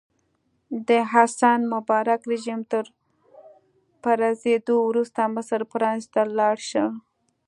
د 0.87 0.89
حسن 1.11 1.59
مبارک 1.73 2.21
رژیم 2.31 2.61
تر 2.71 2.85
پرځېدو 4.03 4.75
وروسته 4.89 5.19
مصر 5.35 5.59
پرانیستو 5.71 6.11
ته 6.15 6.21
لاړ 6.37 6.57
شي. 6.69 6.83